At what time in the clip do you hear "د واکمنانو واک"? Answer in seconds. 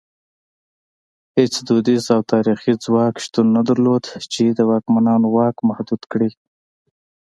4.47-5.57